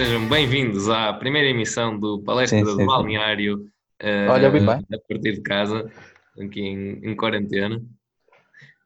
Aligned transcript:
sejam 0.00 0.26
bem-vindos 0.30 0.88
à 0.88 1.12
primeira 1.12 1.50
emissão 1.50 2.00
do 2.00 2.22
Palestra 2.22 2.58
Sim, 2.60 2.64
do 2.64 2.70
sim, 2.70 2.78
sim. 2.78 2.86
Balneário 2.86 3.66
eh, 3.98 4.28
Olha, 4.30 4.48
bem 4.50 4.64
bem. 4.64 4.76
a 4.94 4.98
partir 5.06 5.32
de 5.34 5.42
casa, 5.42 5.92
aqui 6.40 6.58
em, 6.62 6.92
em 7.04 7.14
quarentena. 7.14 7.82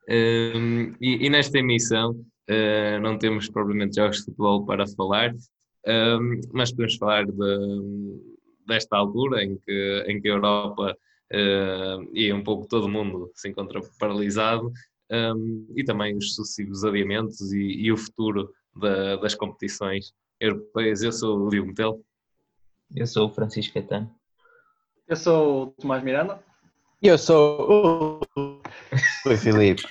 Um, 0.09 0.93
e, 1.01 1.25
e 1.25 1.31
nesta 1.31 1.57
emissão 1.61 2.17
eh, 2.49 2.99
não 2.99 3.17
temos 3.17 3.49
propriamente 3.49 3.95
jogos 3.95 4.17
de 4.19 4.25
futebol 4.25 4.67
para 4.67 4.89
falar, 4.89 5.33
um, 5.87 6.41
mas 6.53 6.73
podemos 6.73 6.97
falar 6.97 7.27
de- 7.27 8.21
desta 8.67 8.97
altura 8.97 9.45
em 9.45 9.57
que, 9.57 10.05
em 10.09 10.21
que 10.21 10.29
a 10.29 10.33
Europa 10.33 10.97
eh, 11.33 11.97
e 12.13 12.33
um 12.33 12.43
pouco 12.43 12.67
todo 12.67 12.87
o 12.87 12.91
mundo 12.91 13.31
se 13.37 13.49
encontra 13.49 13.81
paralisado 14.01 14.73
um, 15.13 15.67
e 15.77 15.85
também 15.85 16.17
os 16.17 16.35
sucessivos 16.35 16.83
adiamentos 16.85 17.53
e, 17.53 17.85
e 17.85 17.93
o 17.93 17.97
futuro 17.97 18.51
da- 18.75 19.15
das 19.17 19.37
competições 19.37 20.13
europeias. 20.45 21.03
Eu 21.03 21.13
sou 21.13 21.39
o 21.39 21.49
Diogo 21.51 21.69
Metel. 21.69 22.01
Eu 22.95 23.07
sou 23.07 23.29
o 23.29 23.33
Francisco 23.33 23.75
Caetano. 23.75 24.11
Eu 25.09 25.17
sou 25.17 25.63
o 25.65 25.67
Tomás 25.73 26.03
Miranda. 26.03 26.41
E 27.03 27.09
eu 27.09 27.19
sou 27.19 28.21
o 28.37 28.61
Oi, 29.27 29.37
Filipe. 29.37 29.83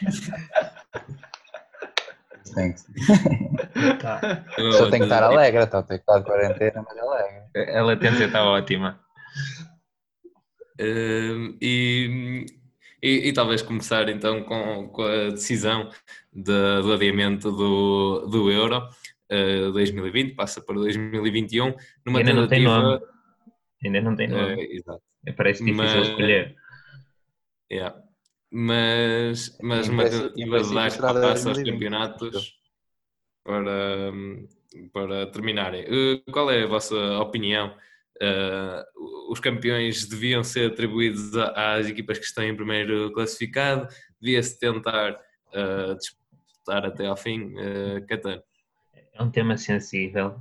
Que- 2.53 4.71
Só 4.71 4.89
tem 4.89 4.99
que 4.99 5.05
estar 5.05 5.23
alegre, 5.23 5.63
então 5.63 5.83
tem 5.83 5.97
que 5.97 6.03
estar 6.03 6.19
de 6.19 6.25
quarentena, 6.25 6.83
mas 6.87 6.97
alegre. 6.97 7.71
A 7.77 7.83
latência 7.83 8.25
está 8.25 8.43
ótima. 8.45 8.99
Um, 10.79 11.57
e, 11.61 12.45
e, 13.01 13.29
e 13.29 13.33
talvez 13.33 13.61
começar 13.61 14.07
então 14.09 14.43
com, 14.43 14.87
com 14.89 15.03
a 15.03 15.29
decisão 15.29 15.89
de- 16.31 16.81
do 16.81 16.93
adiamento 16.93 17.51
do, 17.51 18.27
do 18.27 18.51
Euro 18.51 18.87
eh, 19.33 19.71
2020, 19.71 20.35
passa 20.35 20.61
para 20.61 20.75
2021, 20.75 21.73
numa 22.05 22.19
Ainda 22.19 22.33
não 22.33 22.47
tem 22.47 22.63
tentativa. 22.63 22.81
nome. 22.81 23.05
Ainda 23.83 24.01
não 24.01 24.15
tem 24.15 24.27
nome. 24.27 24.61
eh, 24.63 24.75
exato. 24.75 25.01
Parece 25.35 25.63
difícil 25.63 25.83
mas- 25.99 26.07
escolher. 26.09 26.55
Yeah. 27.71 28.01
Mas, 28.51 29.57
mas 29.61 29.87
uma 29.89 30.03
tentativa 30.07 30.61
de 30.61 30.73
dar 30.75 30.87
espaço 30.87 31.25
aos 31.27 31.43
2020. 31.57 31.73
campeonatos 31.73 32.53
para, 33.43 34.11
para 34.93 35.27
terminarem. 35.27 35.85
Eh, 35.87 36.21
Qual 36.31 36.49
é 36.51 36.63
a 36.63 36.67
vossa 36.67 36.95
opinião? 37.19 37.75
Eh, 38.21 38.83
os 39.29 39.39
campeões 39.39 40.05
deviam 40.07 40.43
ser 40.43 40.71
atribuídos 40.71 41.35
às 41.35 41.87
equipas 41.87 42.19
que 42.19 42.25
estão 42.25 42.43
em 42.43 42.55
primeiro 42.55 43.11
classificado? 43.11 43.87
Devia-se 44.21 44.59
tentar 44.59 45.19
eh, 45.53 45.95
disputar 45.95 46.85
até 46.85 47.07
ao 47.07 47.17
fim? 47.17 47.53
Uh, 47.55 48.05
Catano. 48.07 48.41
É 49.13 49.21
um 49.21 49.29
tema 49.29 49.57
sensível. 49.57 50.39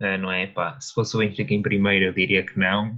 Ah, 0.00 0.18
não 0.18 0.32
é? 0.32 0.46
Pá, 0.46 0.80
se 0.80 0.92
fosse 0.92 1.14
o 1.16 1.20
Benfica 1.20 1.54
em 1.54 1.62
primeiro, 1.62 2.06
eu 2.06 2.12
diria 2.12 2.44
que 2.44 2.58
não. 2.58 2.96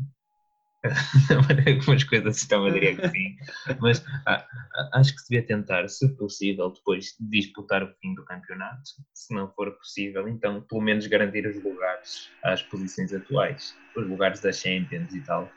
Da 1.28 1.40
maneira 1.40 1.80
coisas 2.08 2.36
estão, 2.36 2.66
eu 2.66 2.74
diria 2.74 2.94
que 2.94 3.08
sim. 3.08 3.36
Mas 3.80 4.04
ah, 4.26 4.46
ah, 4.74 4.90
acho 4.94 5.14
que 5.14 5.20
se 5.20 5.30
devia 5.30 5.46
tentar, 5.46 5.88
se 5.88 6.08
possível, 6.16 6.70
depois 6.70 7.16
disputar 7.18 7.82
o 7.82 7.92
fim 8.00 8.14
do 8.14 8.24
campeonato. 8.24 8.82
Se 9.14 9.34
não 9.34 9.50
for 9.52 9.72
possível, 9.78 10.28
então 10.28 10.60
pelo 10.62 10.82
menos 10.82 11.06
garantir 11.06 11.46
os 11.46 11.62
lugares 11.62 12.30
às 12.42 12.62
posições 12.62 13.12
atuais, 13.12 13.74
os 13.96 14.06
lugares 14.06 14.40
da 14.40 14.52
Champions 14.52 15.14
e 15.14 15.20
tal. 15.22 15.50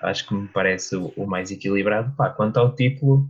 Acho 0.00 0.26
que 0.26 0.34
me 0.34 0.48
parece 0.48 0.96
o, 0.96 1.26
mais 1.26 1.50
equilibrado. 1.50 2.14
Pá, 2.16 2.30
quanto 2.30 2.58
ao 2.58 2.74
título, 2.74 3.28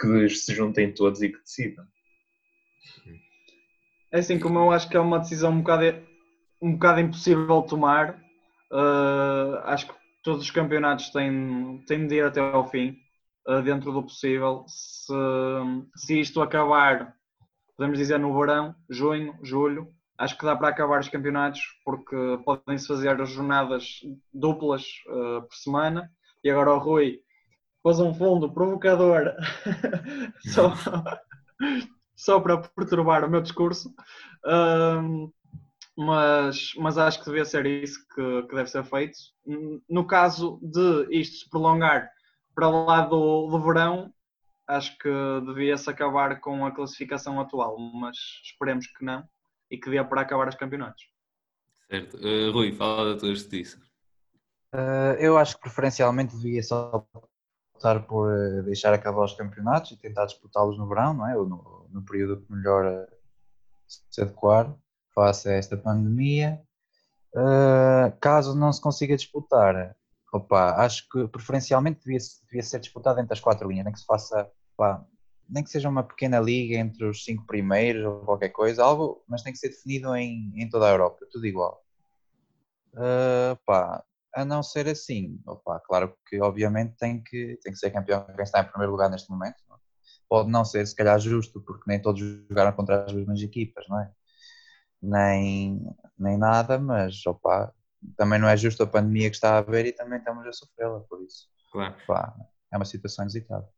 que 0.00 0.28
se 0.28 0.54
juntem 0.54 0.92
todos 0.92 1.22
e 1.22 1.28
que 1.28 1.38
decidam. 1.38 1.86
É 4.12 4.18
assim 4.18 4.38
como 4.38 4.58
eu 4.58 4.70
acho 4.72 4.88
que 4.88 4.96
é 4.96 5.00
uma 5.00 5.18
decisão 5.18 5.52
um 5.52 5.58
bocado, 5.60 5.84
um 6.60 6.72
bocado 6.72 7.00
impossível 7.00 7.62
de 7.62 7.68
tomar. 7.68 8.18
eh, 8.72 9.62
acho 9.64 9.86
que 9.88 9.94
todos 10.22 10.42
os 10.44 10.50
campeonatos 10.50 11.10
têm, 11.10 11.82
têm 11.86 12.06
de 12.06 12.16
ir 12.16 12.24
até 12.24 12.40
ao 12.40 12.68
fim, 12.68 12.96
eh, 13.48 13.62
dentro 13.62 13.92
do 13.92 14.02
possível. 14.02 14.64
Se, 14.68 15.12
se 15.96 16.20
isto 16.20 16.40
acabar, 16.42 17.14
podemos 17.76 17.98
dizer 17.98 18.18
no 18.18 18.38
verão, 18.38 18.74
junho, 18.90 19.34
julho, 19.42 19.88
acho 20.18 20.36
que 20.38 20.44
dá 20.46 20.56
para 20.56 20.68
acabar 20.68 21.00
os 21.00 21.08
campeonatos 21.08 21.60
porque 21.84 22.16
podem-se 22.44 22.86
fazer 22.88 23.20
as 23.20 23.30
jornadas 23.30 24.00
duplas 24.32 24.84
eh, 25.08 25.40
por 25.42 25.54
semana. 25.56 26.10
E 26.44 26.50
agora 26.50 26.74
o 26.74 26.78
Rui 26.78 27.20
pôs 27.82 28.00
um 28.00 28.14
fundo 28.14 28.52
provocador 28.52 29.34
só, 30.54 30.74
só 32.20 32.38
para 32.40 32.58
perturbar 32.58 33.24
o 33.24 33.30
meu 33.30 33.40
discurso. 33.40 33.94
Mas, 35.96 36.72
mas 36.76 36.96
acho 36.96 37.18
que 37.18 37.26
devia 37.26 37.44
ser 37.44 37.66
isso 37.66 37.98
que, 38.14 38.42
que 38.42 38.54
deve 38.54 38.70
ser 38.70 38.84
feito. 38.84 39.18
No 39.88 40.06
caso 40.06 40.58
de 40.62 41.06
isto 41.10 41.44
se 41.44 41.50
prolongar 41.50 42.10
para 42.54 42.68
lá 42.70 43.02
do, 43.02 43.48
do 43.48 43.60
verão, 43.60 44.12
acho 44.66 44.96
que 44.98 45.10
devia-se 45.46 45.90
acabar 45.90 46.40
com 46.40 46.64
a 46.64 46.70
classificação 46.70 47.40
atual, 47.40 47.78
mas 47.78 48.16
esperemos 48.44 48.86
que 48.86 49.04
não 49.04 49.24
e 49.70 49.76
que 49.76 49.90
dê 49.90 50.02
para 50.02 50.22
acabar 50.22 50.48
os 50.48 50.54
campeonatos. 50.54 51.02
Certo. 51.90 52.16
Eh, 52.26 52.50
Rui, 52.50 52.72
fala 52.72 53.12
da 53.14 53.20
tua 53.20 53.30
justiça. 53.30 53.78
Uh, 54.72 55.18
eu 55.18 55.36
acho 55.36 55.56
que 55.56 55.62
preferencialmente 55.62 56.36
devia 56.36 56.62
só 56.62 57.04
optar 57.80 58.06
por 58.06 58.30
uh, 58.30 58.62
deixar 58.62 58.92
acabar 58.92 59.24
os 59.24 59.32
campeonatos 59.32 59.92
e 59.92 59.96
tentar 59.96 60.26
disputá-los 60.26 60.76
no 60.76 60.86
verão, 60.86 61.14
não 61.14 61.26
é? 61.26 61.36
Ou 61.36 61.48
no, 61.48 61.86
no 61.90 62.02
período 62.04 62.42
que 62.42 62.52
melhor 62.52 62.84
uh, 62.84 63.06
se 63.86 64.20
adequar 64.20 64.74
face 65.14 65.48
a 65.48 65.52
esta 65.52 65.76
pandemia. 65.76 66.60
Uh, 67.34 68.12
caso 68.20 68.54
não 68.54 68.72
se 68.72 68.80
consiga 68.80 69.16
disputar, 69.16 69.96
opa, 70.32 70.74
acho 70.84 71.08
que 71.08 71.28
preferencialmente 71.28 72.00
devia, 72.04 72.18
devia 72.44 72.62
ser 72.62 72.80
disputado 72.80 73.20
entre 73.20 73.32
as 73.32 73.40
quatro 73.40 73.68
linhas, 73.68 73.84
nem 73.84 73.94
que 73.94 74.00
se 74.00 74.06
faça, 74.06 74.50
pá, 74.76 75.04
nem 75.48 75.62
que 75.62 75.70
seja 75.70 75.88
uma 75.88 76.02
pequena 76.02 76.40
liga 76.40 76.76
entre 76.76 77.04
os 77.04 77.24
cinco 77.24 77.46
primeiros 77.46 78.04
ou 78.04 78.20
qualquer 78.24 78.48
coisa, 78.48 78.82
algo, 78.82 79.24
mas 79.28 79.42
tem 79.42 79.52
que 79.52 79.60
ser 79.60 79.68
definido 79.68 80.14
em, 80.16 80.52
em 80.56 80.68
toda 80.68 80.86
a 80.86 80.90
Europa, 80.90 81.24
tudo 81.30 81.46
igual. 81.46 81.84
Uh, 82.94 83.56
pá, 83.64 84.02
a 84.34 84.44
não 84.44 84.62
ser 84.62 84.88
assim, 84.88 85.40
opa, 85.46 85.80
claro 85.80 86.16
que 86.28 86.40
obviamente 86.40 86.96
tem 86.96 87.22
que, 87.22 87.58
tem 87.62 87.72
que 87.72 87.78
ser 87.78 87.90
campeão 87.90 88.24
quem 88.24 88.42
está 88.42 88.60
em 88.60 88.64
primeiro 88.64 88.92
lugar 88.92 89.10
neste 89.10 89.30
momento. 89.30 89.56
não 89.68 89.76
é? 89.76 89.80
Pode 90.28 90.50
não 90.50 90.64
ser 90.64 90.86
se 90.86 90.94
calhar 90.94 91.18
justo, 91.18 91.60
porque 91.62 91.84
nem 91.86 92.00
todos 92.00 92.20
jogaram 92.20 92.72
contra 92.72 93.04
as 93.04 93.12
mesmas 93.12 93.42
equipas, 93.42 93.86
não 93.88 94.00
é? 94.00 94.10
Nem, 95.02 95.82
nem 96.18 96.36
nada, 96.38 96.78
mas 96.78 97.24
opa, 97.26 97.72
também 98.16 98.38
não 98.38 98.48
é 98.48 98.56
justo 98.56 98.82
a 98.82 98.86
pandemia 98.86 99.30
que 99.30 99.36
está 99.36 99.54
a 99.54 99.58
haver 99.58 99.86
e 99.86 99.92
também 99.92 100.18
estamos 100.18 100.46
a 100.46 100.52
sofrê-la, 100.52 101.00
por 101.00 101.22
isso. 101.22 101.48
Claro. 101.72 101.94
Opa, 102.04 102.34
é 102.72 102.76
uma 102.76 102.84
situação 102.84 103.24
inusitada. 103.24 103.68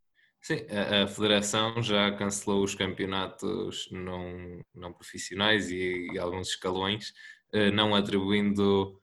Sim, 0.43 0.67
a, 0.71 1.05
a 1.05 1.07
Federação 1.07 1.81
já 1.83 2.11
cancelou 2.17 2.65
os 2.65 2.75
campeonatos 2.75 3.89
não, 3.93 4.61
não 4.75 4.93
profissionais 4.93 5.71
e, 5.71 6.09
e 6.13 6.19
alguns 6.19 6.49
escalões, 6.49 7.13
eh, 7.53 7.71
não 7.71 7.95
atribuindo 7.95 9.01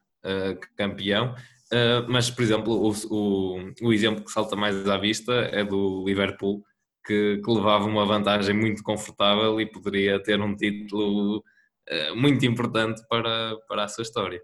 campeão. 0.76 1.36
Eh, 1.72 2.02
mas, 2.08 2.30
por 2.30 2.42
exemplo, 2.42 2.74
o, 2.74 2.92
o, 3.10 3.74
o 3.84 3.94
exemplo 3.94 4.24
que 4.24 4.32
salta 4.32 4.56
mais 4.56 4.88
à 4.88 4.98
vista 4.98 5.34
é 5.34 5.64
do 5.64 6.04
Liverpool, 6.06 6.64
que, 7.06 7.42
que 7.44 7.52
levava 7.52 7.86
uma 7.86 8.06
vantagem 8.06 8.56
muito 8.56 8.84
confortável 8.84 9.60
e 9.62 9.72
poderia 9.72 10.22
ter 10.22 10.42
um 10.42 10.56
título 10.56 11.44
eh, 11.88 12.14
muito 12.14 12.46
importante 12.46 13.02
para, 13.08 13.56
para 13.68 13.84
a 13.84 13.88
sua 13.88 14.02
história. 14.02 14.42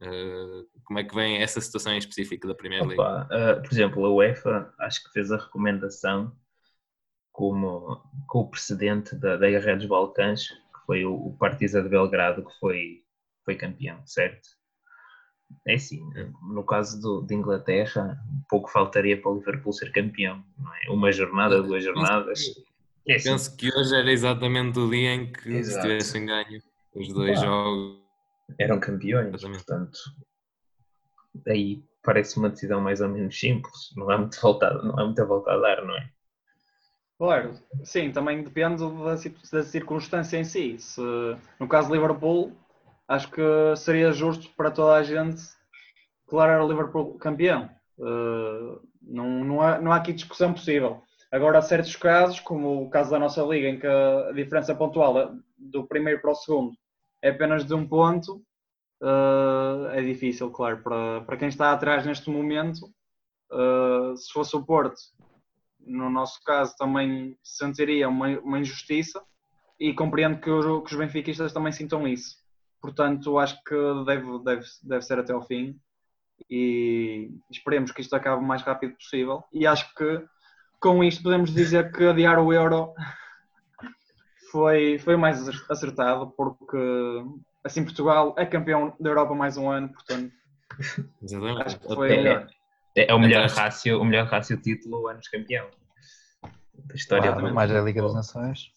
Eh, 0.00 0.62
como 0.84 0.98
é 0.98 1.04
que 1.04 1.14
vem 1.14 1.42
essa 1.42 1.60
situação 1.60 1.92
em 1.94 1.98
específico 1.98 2.46
da 2.46 2.54
Primeira 2.54 2.84
Liga? 2.84 3.02
Ah, 3.02 3.60
por 3.62 3.72
exemplo, 3.72 4.04
a 4.04 4.10
UEFA 4.10 4.74
acho 4.80 5.02
que 5.04 5.12
fez 5.12 5.30
a 5.32 5.38
recomendação 5.38 6.36
como 7.30 8.02
com 8.26 8.40
o 8.40 8.50
precedente 8.50 9.16
da, 9.16 9.38
da 9.38 9.48
Guerra 9.48 9.76
dos 9.76 9.86
Balcãs, 9.86 10.48
que 10.48 10.86
foi 10.86 11.04
o, 11.06 11.14
o 11.14 11.36
Partizan 11.38 11.82
de 11.82 11.88
Belgrado 11.88 12.44
que 12.44 12.52
foi, 12.58 13.02
foi 13.42 13.56
campeão, 13.56 14.06
certo? 14.06 14.50
É 15.66 15.74
assim, 15.74 16.00
no 16.42 16.64
caso 16.64 17.00
do, 17.00 17.22
de 17.22 17.34
Inglaterra, 17.34 18.18
pouco 18.48 18.68
faltaria 18.70 19.20
para 19.20 19.30
o 19.30 19.36
Liverpool 19.36 19.72
ser 19.72 19.92
campeão, 19.92 20.42
não 20.58 20.74
é? 20.74 20.90
Uma 20.90 21.12
jornada, 21.12 21.62
duas 21.62 21.84
jornadas. 21.84 22.40
É 23.06 23.14
assim, 23.16 23.30
Penso 23.30 23.56
que 23.56 23.68
hoje 23.76 23.94
era 23.94 24.10
exatamente 24.12 24.78
o 24.78 24.88
dia 24.90 25.14
em 25.14 25.32
que 25.32 25.42
se 25.42 25.56
Exato. 25.56 25.86
tivessem 25.88 26.26
ganho 26.26 26.62
os 26.94 27.08
dois 27.12 27.38
Claro. 27.38 27.50
jogos. 27.50 28.02
eram 28.58 28.78
campeões, 28.80 29.34
Exatamente. 29.34 29.64
portanto, 29.64 29.98
aí 31.46 31.82
parece 32.02 32.36
uma 32.38 32.50
decisão 32.50 32.80
mais 32.80 33.00
ou 33.00 33.08
menos 33.08 33.38
simples, 33.38 33.92
não 33.96 34.10
há 34.10 34.18
muita 34.18 34.40
volta, 34.40 34.74
não 34.82 34.98
há 34.98 35.04
muita 35.06 35.24
volta 35.24 35.52
a 35.52 35.56
dar, 35.58 35.84
não 35.84 35.96
é? 35.96 36.10
Claro, 37.18 37.54
sim, 37.84 38.10
também 38.10 38.42
depende 38.42 38.82
da 39.52 39.62
circunstância 39.62 40.36
em 40.38 40.44
si. 40.44 40.76
Se, 40.78 41.00
no 41.60 41.68
caso 41.68 41.86
de 41.88 41.94
Liverpool, 41.94 42.52
acho 43.08 43.30
que 43.30 43.42
seria 43.76 44.12
justo 44.12 44.50
para 44.56 44.70
toda 44.70 44.94
a 44.94 45.02
gente 45.02 45.40
declarar 46.24 46.62
o 46.62 46.68
Liverpool 46.68 47.18
campeão. 47.18 47.68
Eh, 47.98 48.78
não, 49.02 49.44
não, 49.44 49.60
há, 49.60 49.80
não 49.80 49.92
há 49.92 49.96
aqui 49.96 50.12
discussão 50.12 50.52
possível. 50.52 51.02
Agora, 51.30 51.58
há 51.58 51.62
certos 51.62 51.96
casos, 51.96 52.40
como 52.40 52.82
o 52.82 52.90
caso 52.90 53.10
da 53.10 53.18
nossa 53.18 53.42
liga, 53.42 53.68
em 53.68 53.78
que 53.78 53.86
a 53.86 54.32
diferença 54.32 54.74
pontual 54.74 55.18
é 55.18 55.30
do 55.58 55.86
primeiro 55.86 56.20
para 56.20 56.32
o 56.32 56.34
segundo 56.34 56.76
é 57.22 57.30
apenas 57.30 57.64
de 57.64 57.72
um 57.72 57.86
ponto, 57.86 58.42
uh, 59.00 59.86
é 59.92 60.02
difícil, 60.02 60.50
claro, 60.50 60.82
para, 60.82 61.20
para 61.22 61.36
quem 61.36 61.48
está 61.48 61.72
atrás 61.72 62.04
neste 62.04 62.28
momento. 62.28 62.92
Uh, 63.50 64.16
se 64.16 64.32
fosse 64.32 64.56
o 64.56 64.64
Porto, 64.64 64.96
no 65.78 66.10
nosso 66.10 66.42
caso, 66.42 66.74
também 66.76 67.38
sentiria 67.42 68.08
uma, 68.08 68.28
uma 68.40 68.58
injustiça 68.58 69.22
e 69.78 69.94
compreendo 69.94 70.40
que, 70.40 70.50
o, 70.50 70.82
que 70.82 70.92
os 70.92 70.98
benfiquistas 70.98 71.52
também 71.52 71.72
sintam 71.72 72.08
isso. 72.08 72.41
Portanto, 72.82 73.38
acho 73.38 73.62
que 73.62 73.76
deve, 74.04 74.42
deve, 74.44 74.66
deve 74.82 75.02
ser 75.02 75.18
até 75.20 75.32
ao 75.32 75.46
fim 75.46 75.78
e 76.50 77.30
esperemos 77.48 77.92
que 77.92 78.00
isto 78.00 78.14
acabe 78.16 78.42
o 78.42 78.46
mais 78.46 78.60
rápido 78.62 78.96
possível. 78.96 79.44
E 79.52 79.66
acho 79.66 79.94
que 79.94 80.24
com 80.80 81.04
isto 81.04 81.22
podemos 81.22 81.54
dizer 81.54 81.92
que 81.92 82.04
adiar 82.04 82.40
o 82.40 82.52
Euro 82.52 82.92
foi, 84.50 84.98
foi 84.98 85.16
mais 85.16 85.48
acertado, 85.70 86.34
porque 86.36 86.76
assim 87.62 87.84
Portugal 87.84 88.34
é 88.36 88.44
campeão 88.44 88.94
da 88.98 89.10
Europa 89.10 89.32
mais 89.32 89.56
um 89.56 89.70
ano, 89.70 89.88
portanto 89.92 90.32
acho 91.64 91.78
que 91.78 91.94
foi 91.94 92.08
melhor. 92.08 92.48
É, 92.96 93.10
é 93.10 93.14
o 93.14 93.18
melhor 93.18 93.48
rácio, 93.48 94.00
o 94.00 94.04
melhor 94.04 94.26
rácio 94.26 94.60
título 94.60 95.06
anos 95.06 95.28
campeão 95.28 95.68
da 96.74 96.94
história 96.94 97.32
claro, 97.32 97.54
mais 97.54 97.70
a 97.70 97.80
Liga 97.80 98.02
das 98.02 98.14
Nações. 98.14 98.72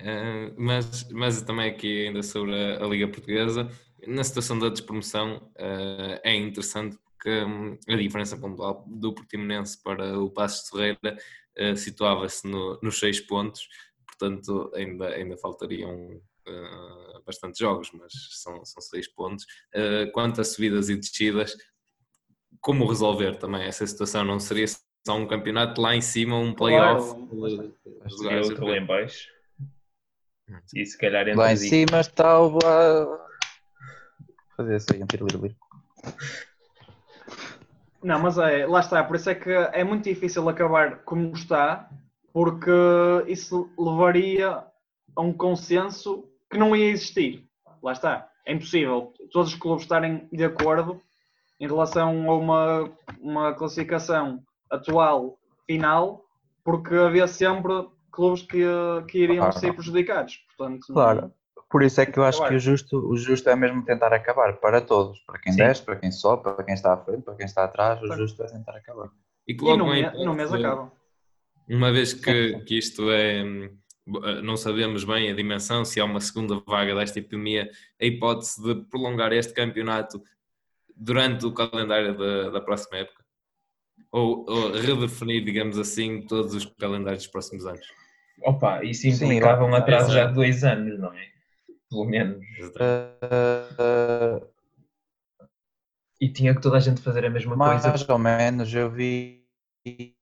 Uh, 0.00 0.54
mas, 0.56 1.08
mas 1.10 1.42
também 1.42 1.70
aqui 1.70 2.06
ainda 2.06 2.22
sobre 2.22 2.54
a, 2.54 2.84
a, 2.84 2.88
Liga 2.88 3.08
Portuguesa, 3.08 3.68
na 4.06 4.24
situação 4.24 4.58
da 4.58 4.68
despromoção 4.68 5.36
uh, 5.56 6.20
é 6.24 6.34
interessante 6.34 6.98
porque 7.20 7.44
um, 7.44 7.78
a 7.86 7.96
diferença 7.96 8.36
pontual 8.38 8.82
do 8.88 9.12
Portimonense 9.12 9.80
para 9.82 10.18
o 10.18 10.30
Passos 10.30 10.64
de 10.64 10.70
Ferreira 10.70 11.18
uh, 11.58 11.76
situava-se 11.76 12.46
no, 12.46 12.78
nos 12.82 12.98
seis 12.98 13.20
pontos, 13.20 13.68
portanto 14.06 14.72
ainda, 14.74 15.08
ainda 15.08 15.36
faltariam 15.36 16.20
uh, 16.48 17.22
bastante 17.26 17.58
jogos, 17.58 17.90
mas 17.92 18.12
são, 18.42 18.64
são 18.64 18.80
seis 18.80 19.06
pontos. 19.06 19.44
Uh, 19.74 20.10
quanto 20.12 20.40
a 20.40 20.44
subidas 20.44 20.88
e 20.88 20.96
descidas, 20.96 21.56
como 22.60 22.86
resolver 22.86 23.36
também 23.36 23.64
essa 23.64 23.86
situação? 23.86 24.24
Não 24.24 24.40
seria 24.40 24.66
só 24.66 25.16
um 25.16 25.26
campeonato 25.26 25.80
lá 25.80 25.94
em 25.94 26.00
cima, 26.00 26.36
um 26.36 26.54
playoff? 26.54 27.14
Claro. 27.28 27.76
Seria 28.08 28.40
outro 28.40 28.66
lá 28.66 28.76
em 28.78 28.86
baixo. 28.86 29.28
E 30.74 30.84
se 30.84 30.98
calhar 30.98 31.26
Lá 31.36 31.52
em 31.52 31.56
cima 31.56 32.00
está 32.00 32.40
o. 32.40 32.58
Fazer 34.56 34.76
isso 34.76 34.92
aí, 34.92 35.02
um 35.02 35.06
tiro 35.06 35.26
livre. 35.26 35.56
Não, 38.02 38.18
mas 38.18 38.38
é, 38.38 38.66
lá 38.66 38.80
está, 38.80 39.04
por 39.04 39.16
isso 39.16 39.28
é 39.28 39.34
que 39.34 39.50
é 39.50 39.84
muito 39.84 40.04
difícil 40.04 40.48
acabar 40.48 41.02
como 41.04 41.32
está, 41.32 41.88
porque 42.32 42.70
isso 43.26 43.70
levaria 43.78 44.64
a 45.14 45.20
um 45.20 45.32
consenso 45.32 46.24
que 46.50 46.56
não 46.56 46.74
ia 46.74 46.90
existir. 46.90 47.46
Lá 47.82 47.92
está, 47.92 48.28
é 48.46 48.52
impossível 48.52 49.12
todos 49.30 49.52
os 49.52 49.58
clubes 49.58 49.84
estarem 49.84 50.28
de 50.32 50.44
acordo 50.44 51.00
em 51.58 51.66
relação 51.66 52.30
a 52.30 52.36
uma, 52.36 52.92
uma 53.20 53.54
classificação 53.54 54.42
atual 54.70 55.38
final, 55.66 56.24
porque 56.64 56.94
havia 56.94 57.26
sempre 57.26 57.86
clubes 58.10 58.42
que, 58.42 58.64
que 59.08 59.18
iriam 59.18 59.44
claro. 59.44 59.58
ser 59.58 59.72
prejudicados. 59.72 60.38
Portanto, 60.56 60.92
claro. 60.92 61.32
Por 61.70 61.84
isso 61.84 62.00
é 62.00 62.06
que 62.06 62.18
eu 62.18 62.24
acho 62.24 62.44
que 62.48 62.54
o 62.54 62.58
justo, 62.58 62.98
o 63.08 63.16
justo 63.16 63.48
é 63.48 63.54
mesmo 63.54 63.84
tentar 63.84 64.12
acabar 64.12 64.54
para 64.54 64.80
todos, 64.80 65.20
para 65.20 65.38
quem 65.38 65.52
Sim. 65.52 65.58
desce, 65.58 65.82
para 65.82 65.94
quem 65.94 66.10
sobe, 66.10 66.42
para 66.42 66.64
quem 66.64 66.74
está 66.74 66.94
à 66.94 66.96
frente, 66.96 67.22
para 67.22 67.36
quem 67.36 67.46
está 67.46 67.62
atrás, 67.62 68.02
o 68.02 68.12
justo 68.12 68.42
é 68.42 68.46
tentar 68.46 68.76
acabar. 68.76 69.08
E, 69.46 69.52
e 69.52 69.76
no, 69.76 69.86
me, 69.86 70.02
no 70.24 70.34
mês 70.34 70.52
acaba. 70.52 70.90
Uma 71.68 71.92
vez 71.92 72.12
que, 72.12 72.58
que 72.64 72.76
isto 72.76 73.08
é, 73.12 73.44
não 74.42 74.56
sabemos 74.56 75.04
bem 75.04 75.30
a 75.30 75.34
dimensão, 75.34 75.84
se 75.84 76.00
há 76.00 76.04
uma 76.04 76.20
segunda 76.20 76.60
vaga 76.66 76.92
desta 76.96 77.20
epidemia, 77.20 77.70
a 78.00 78.04
hipótese 78.04 78.60
de 78.60 78.74
prolongar 78.86 79.32
este 79.32 79.52
campeonato 79.52 80.20
durante 80.96 81.46
o 81.46 81.52
calendário 81.52 82.18
da, 82.18 82.50
da 82.50 82.60
próxima 82.60 82.98
época? 82.98 83.24
Ou, 84.10 84.44
ou, 84.48 84.72
redefinir, 84.72 85.44
digamos 85.44 85.78
assim, 85.78 86.26
todos 86.26 86.52
os 86.52 86.66
calendários 86.66 87.22
dos 87.22 87.30
próximos 87.30 87.64
anos? 87.64 87.86
Opa, 88.42 88.82
isso 88.84 89.06
implicava 89.06 89.64
um 89.64 89.74
atraso 89.74 90.12
já 90.12 90.26
de 90.26 90.34
dois 90.34 90.64
anos, 90.64 90.98
não 90.98 91.12
é? 91.12 91.30
pelo 91.90 92.04
menos. 92.04 92.46
Uh, 92.76 94.46
e 96.20 96.32
tinha 96.32 96.54
que 96.54 96.60
toda 96.60 96.76
a 96.76 96.80
gente 96.80 97.02
fazer 97.02 97.26
a 97.26 97.30
mesma 97.30 97.56
mais 97.56 97.82
coisa. 97.82 97.88
Mais 97.88 98.08
ou 98.08 98.18
menos, 98.18 98.72
eu 98.72 98.88
vi, 98.90 99.44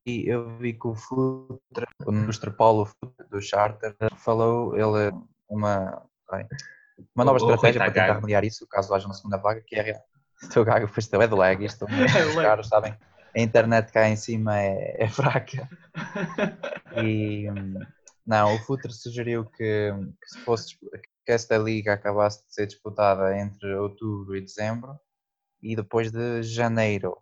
eu 0.07 0.57
vi 0.57 0.73
que 0.73 0.87
o 0.87 0.95
Futre, 0.95 1.87
o 2.07 2.11
Mr. 2.11 2.51
Paulo 2.51 2.89
do 3.31 3.41
Charter, 3.43 3.95
falou, 4.17 4.75
ele 4.75 5.13
uma, 5.49 6.03
uma 7.15 7.25
nova 7.25 7.39
o, 7.39 7.51
estratégia 7.51 7.81
o 7.81 7.85
para 7.85 7.93
tentar 7.93 8.15
remediar 8.15 8.45
isso, 8.45 8.67
caso 8.67 8.95
haja 8.95 9.07
uma 9.07 9.15
segunda 9.15 9.37
vaga, 9.37 9.63
que 9.67 9.77
é 9.77 10.01
o 10.57 10.65
gago, 10.65 10.89
pois 10.93 11.13
é 11.13 11.27
de 11.27 11.35
lag, 11.35 11.65
isto, 11.65 11.85
os 12.31 12.35
caras 12.37 12.69
sabem, 12.69 12.97
a 13.35 13.41
internet 13.41 13.93
cá 13.93 14.09
em 14.09 14.17
cima 14.17 14.59
é, 14.59 15.05
é 15.05 15.09
fraca. 15.09 15.69
E 16.97 17.47
não, 18.29 18.55
o 18.55 18.59
Futre 18.59 18.93
sugeriu 18.93 19.47
que, 19.47 19.91
que 19.91 20.29
se 20.29 20.39
fosse 20.41 20.79
que 20.79 21.33
esta 21.33 21.57
liga 21.57 21.95
acabasse 21.95 22.47
de 22.47 22.53
ser 22.53 22.67
disputada 22.67 23.35
entre 23.39 23.75
outubro 23.75 24.37
e 24.37 24.43
dezembro 24.43 25.01
e 25.63 25.75
depois 25.75 26.13
de 26.13 26.43
janeiro 26.43 27.17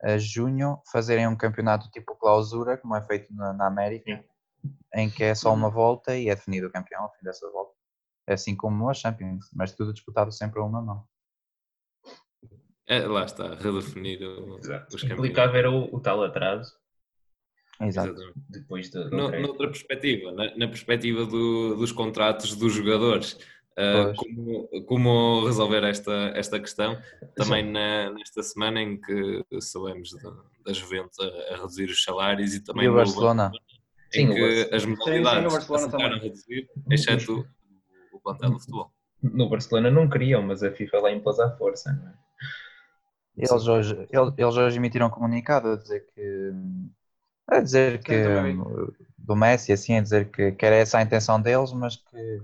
a 0.00 0.16
junho 0.16 0.80
fazerem 0.92 1.26
um 1.26 1.34
campeonato 1.34 1.90
tipo 1.90 2.14
clausura, 2.14 2.78
como 2.78 2.94
é 2.94 3.02
feito 3.02 3.34
na, 3.34 3.52
na 3.52 3.66
América, 3.66 4.24
Sim. 4.62 4.76
em 4.94 5.10
que 5.10 5.24
é 5.24 5.34
só 5.34 5.52
uma 5.52 5.68
volta 5.68 6.16
e 6.16 6.28
é 6.28 6.36
definido 6.36 6.68
o 6.68 6.72
campeão 6.72 7.02
ao 7.02 7.12
fim 7.14 7.24
dessa 7.24 7.50
volta. 7.50 7.74
É 8.24 8.34
assim 8.34 8.54
como 8.54 8.88
a 8.88 8.94
Champions, 8.94 9.50
mas 9.52 9.72
tudo 9.72 9.92
disputado 9.92 10.30
sempre 10.30 10.60
a 10.60 10.64
uma 10.64 10.80
mão. 10.80 11.04
É, 12.86 13.00
lá 13.00 13.24
está, 13.24 13.56
redefinir 13.56 14.22
o, 14.22 14.54
os 14.54 14.68
campeões. 14.68 15.02
Implicava 15.04 15.58
era 15.58 15.70
o, 15.70 15.92
o 15.92 15.98
tal 15.98 16.22
atraso 16.22 16.72
Exato. 17.80 18.14
Depois 18.48 18.90
de, 18.90 19.10
no, 19.10 19.30
noutra 19.40 19.66
perspectiva, 19.66 20.32
na, 20.32 20.56
na 20.56 20.68
perspectiva 20.68 21.26
do, 21.26 21.74
dos 21.76 21.90
contratos 21.90 22.54
dos 22.54 22.72
jogadores, 22.72 23.32
uh, 23.72 24.14
como, 24.16 24.68
como 24.86 25.46
resolver 25.46 25.82
esta, 25.84 26.32
esta 26.34 26.60
questão? 26.60 26.96
Também 27.34 27.68
na, 27.70 28.10
nesta 28.10 28.42
semana 28.42 28.80
em 28.80 29.00
que 29.00 29.44
soubemos 29.60 30.10
da, 30.12 30.32
da 30.64 30.72
Juventus 30.72 31.18
a, 31.18 31.54
a, 31.54 31.56
reduzir 31.56 31.86
os 31.86 32.02
salários 32.02 32.54
e 32.54 32.62
também 32.62 32.84
e 32.84 32.88
o 32.88 32.94
Barcelona. 32.94 33.50
em 34.14 34.28
sim, 34.28 34.34
que 34.34 34.70
as 34.72 34.84
modalidades 34.84 35.66
passaram 35.66 36.14
a 36.14 36.18
reduzir, 36.18 36.68
exceto 36.90 37.46
o, 38.12 38.16
o 38.16 38.20
plantel 38.20 38.50
de 38.50 38.60
futebol. 38.60 38.92
No 39.20 39.48
Barcelona 39.48 39.90
não 39.90 40.08
queriam, 40.08 40.42
mas 40.42 40.62
a 40.62 40.70
FIFA 40.70 40.98
lá 41.00 41.12
impôs 41.12 41.40
à 41.40 41.50
força, 41.56 41.92
não 41.92 42.08
é? 42.08 42.24
Eles 43.36 43.66
hoje, 43.66 44.06
eles 44.38 44.56
hoje 44.56 44.76
emitiram 44.76 45.08
um 45.08 45.10
comunicado 45.10 45.70
a 45.70 45.76
dizer 45.76 46.06
que 46.14 46.52
a 47.46 47.60
dizer 47.60 48.02
que 48.02 48.14
do 49.18 49.34
Messi, 49.34 49.72
assim, 49.72 49.96
a 49.96 50.02
dizer 50.02 50.30
que, 50.30 50.52
que 50.52 50.66
era 50.66 50.76
essa 50.76 50.98
a 50.98 51.02
intenção 51.02 51.40
deles, 51.40 51.72
mas 51.72 51.96
que 51.96 52.42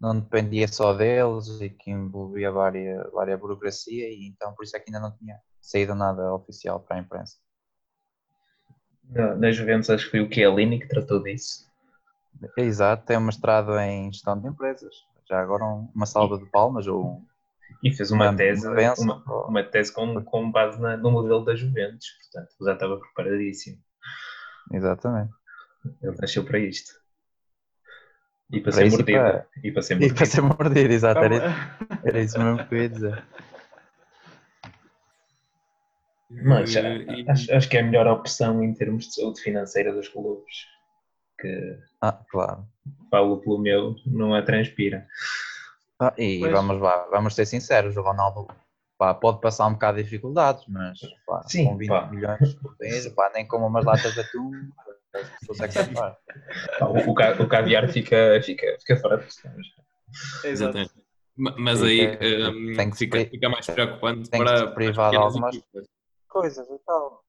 não 0.00 0.18
dependia 0.18 0.68
só 0.68 0.94
deles 0.94 1.60
e 1.60 1.68
que 1.68 1.90
envolvia 1.90 2.50
várias, 2.50 3.10
várias 3.12 3.38
burocracia 3.38 4.08
e 4.08 4.26
então 4.28 4.54
por 4.54 4.64
isso 4.64 4.76
é 4.76 4.80
que 4.80 4.90
ainda 4.90 5.00
não 5.00 5.16
tinha 5.16 5.36
saído 5.60 5.94
nada 5.94 6.32
oficial 6.32 6.80
para 6.80 6.96
a 6.96 7.00
imprensa. 7.00 7.36
Na, 9.10 9.34
na 9.34 9.50
Juventus 9.50 9.90
acho 9.90 10.04
que 10.04 10.10
foi 10.12 10.20
o 10.20 10.32
Chiellini 10.32 10.78
que 10.78 10.88
tratou 10.88 11.22
disso. 11.22 11.66
Exato, 12.56 13.04
tem 13.04 13.16
um 13.16 13.22
mestrado 13.22 13.76
em 13.78 14.12
gestão 14.12 14.38
de 14.38 14.46
empresas. 14.46 14.94
Já 15.28 15.40
agora 15.40 15.64
uma 15.64 16.06
salva 16.06 16.38
de 16.38 16.46
palmas 16.46 16.86
ou 16.86 17.22
e 17.82 17.92
fez 17.92 18.10
uma, 18.10 18.30
uma 18.30 18.36
tese, 18.36 18.66
uma, 18.66 19.22
uma, 19.46 19.62
tese 19.62 19.92
com, 19.92 20.22
com 20.24 20.50
base 20.50 20.80
na, 20.80 20.96
no 20.96 21.10
modelo 21.10 21.44
da 21.44 21.54
Juventus, 21.54 22.06
portanto 22.22 22.54
já 22.64 22.72
estava 22.72 22.98
preparadíssimo. 22.98 23.78
Exatamente. 24.72 25.32
Ele 26.02 26.16
nasceu 26.20 26.44
para 26.44 26.58
isto. 26.58 26.92
E 28.50 28.60
para, 28.60 28.72
para 28.72 28.72
ser 28.72 28.90
mordido. 28.90 29.18
Para... 29.18 29.48
E 29.62 29.72
para 29.72 29.82
ser 29.82 29.94
mordido. 29.94 30.12
E 30.12 30.16
para 30.16 30.26
ser 30.26 30.40
mordido, 30.40 30.92
exato. 30.92 31.20
Era, 31.20 31.78
era 32.04 32.20
isso 32.20 32.38
mesmo 32.38 32.66
que 32.66 32.74
eu 32.74 32.82
ia 32.82 32.88
dizer. 32.88 33.24
Mas 36.30 36.76
acho, 36.76 37.54
acho, 37.54 37.68
que 37.68 37.76
é 37.76 37.80
a 37.80 37.84
melhor 37.84 38.06
opção 38.06 38.62
em 38.62 38.74
termos 38.74 39.06
de 39.06 39.14
saúde 39.14 39.40
financeira 39.40 39.92
dos 39.92 40.08
clubes. 40.08 40.66
Que 41.38 41.78
ah, 42.02 42.20
claro. 42.28 42.66
Falo 43.10 43.40
pelo 43.40 43.58
meu, 43.58 43.96
não 44.04 44.34
a 44.34 44.42
transpira. 44.42 45.06
Ah, 45.98 46.12
e 46.18 46.40
pois. 46.40 46.52
vamos 46.52 46.80
lá, 46.80 47.06
vamos 47.10 47.34
ser 47.34 47.46
sinceros, 47.46 47.96
o 47.96 48.02
Ronaldo 48.02 48.46
pá, 48.98 49.14
pode 49.14 49.40
passar 49.40 49.66
um 49.68 49.74
bocado 49.74 49.96
de 49.96 50.02
dificuldades, 50.02 50.64
mas 50.68 50.98
pá, 51.24 51.42
Sim, 51.44 51.66
com 51.66 51.76
20 51.76 51.88
pá. 51.88 52.06
milhões 52.10 52.54
por 52.56 52.76
mês, 52.80 53.14
nem 53.32 53.46
como 53.46 53.66
umas 53.66 53.84
latas 53.84 54.12
de 54.12 54.20
atum, 54.20 54.50
salvar. 55.70 56.18
O, 56.80 57.10
o, 57.10 57.44
o 57.44 57.48
caviar 57.48 57.88
fica, 57.88 58.40
fica, 58.42 58.76
fica 58.80 58.96
fora 58.96 59.18
de 59.18 59.24
questões. 59.24 59.66
Exato. 60.44 60.78
Mas 61.36 61.80
aí 61.82 62.18
um, 62.48 62.76
tem 62.76 62.90
que 62.90 62.96
fica, 62.96 63.24
fica 63.24 63.48
mais 63.48 63.66
preocupante 63.66 64.28
tem 64.28 64.42
para, 64.42 64.66
que 64.66 64.74
privar 64.74 65.10
de 65.10 65.16
algumas 65.16 65.56
coisas 66.28 66.68
e 66.68 66.78
tal. 66.84 67.22